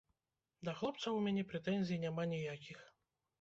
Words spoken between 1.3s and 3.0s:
прэтэнзій няма ніякіх.